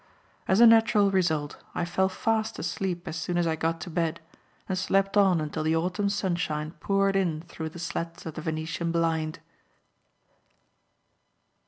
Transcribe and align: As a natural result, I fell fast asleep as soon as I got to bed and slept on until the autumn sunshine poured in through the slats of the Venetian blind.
As 0.47 0.59
a 0.59 0.65
natural 0.65 1.11
result, 1.11 1.57
I 1.75 1.85
fell 1.85 2.09
fast 2.09 2.57
asleep 2.57 3.07
as 3.07 3.15
soon 3.15 3.37
as 3.37 3.45
I 3.45 3.55
got 3.55 3.79
to 3.81 3.91
bed 3.91 4.19
and 4.67 4.75
slept 4.75 5.15
on 5.15 5.39
until 5.39 5.61
the 5.61 5.75
autumn 5.75 6.09
sunshine 6.09 6.71
poured 6.79 7.15
in 7.15 7.41
through 7.43 7.69
the 7.69 7.77
slats 7.77 8.25
of 8.25 8.33
the 8.33 8.41
Venetian 8.41 8.91
blind. 8.91 9.37